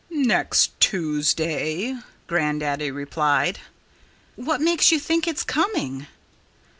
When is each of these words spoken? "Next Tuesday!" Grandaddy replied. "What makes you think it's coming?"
"Next 0.09 0.71
Tuesday!" 0.79 1.95
Grandaddy 2.27 2.89
replied. 2.89 3.59
"What 4.35 4.59
makes 4.59 4.91
you 4.91 4.97
think 4.97 5.27
it's 5.27 5.43
coming?" 5.43 6.07